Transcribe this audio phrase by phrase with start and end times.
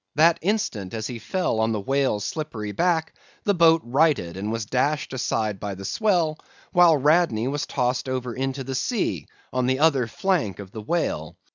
[0.15, 3.13] That instant, as he fell on the whale's slippery back,
[3.43, 6.39] the boat righted, and was dashed aside by the swell,
[6.71, 11.37] while Radney was tossed over into the sea, on the other flank of the whale.